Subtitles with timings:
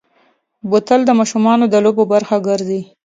[0.69, 2.81] بوتل د ماشومو د لوبو برخه ګرځي.